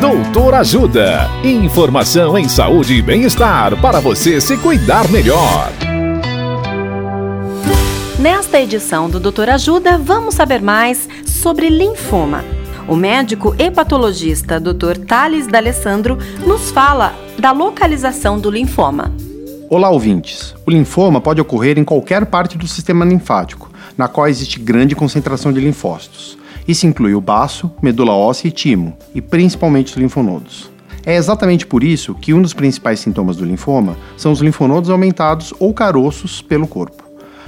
[0.00, 1.28] Doutor Ajuda.
[1.42, 5.72] Informação em saúde e bem-estar para você se cuidar melhor.
[8.16, 12.44] Nesta edição do Doutor Ajuda, vamos saber mais sobre linfoma.
[12.86, 14.98] O médico hepatologista Dr.
[15.04, 19.12] Thales D'Alessandro nos fala da localização do linfoma.
[19.68, 20.54] Olá, ouvintes.
[20.64, 25.52] O linfoma pode ocorrer em qualquer parte do sistema linfático, na qual existe grande concentração
[25.52, 26.38] de linfócitos.
[26.68, 30.70] Isso inclui o baço, medula óssea e timo, e principalmente os linfonodos.
[31.06, 35.54] É exatamente por isso que um dos principais sintomas do linfoma são os linfonodos aumentados
[35.58, 37.02] ou caroços pelo corpo.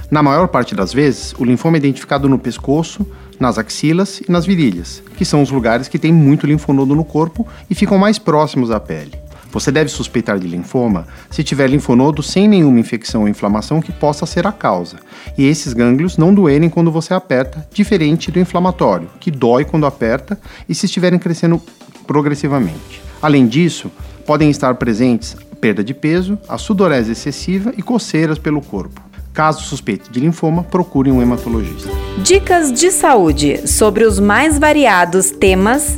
[0.09, 3.05] Na maior parte das vezes, o linfoma é identificado no pescoço,
[3.39, 7.47] nas axilas e nas virilhas, que são os lugares que têm muito linfonodo no corpo
[7.69, 9.20] e ficam mais próximos à pele.
[9.51, 14.25] Você deve suspeitar de linfoma se tiver linfonodo sem nenhuma infecção ou inflamação que possa
[14.25, 14.97] ser a causa,
[15.37, 20.39] e esses gânglios não doerem quando você aperta, diferente do inflamatório, que dói quando aperta
[20.67, 21.61] e se estiverem crescendo
[22.07, 23.01] progressivamente.
[23.21, 23.91] Além disso,
[24.25, 28.99] podem estar presentes perda de peso, a sudorese excessiva e coceiras pelo corpo.
[29.31, 31.89] Caso suspeite de linfoma, procure um hematologista.
[32.17, 35.97] Dicas de saúde sobre os mais variados temas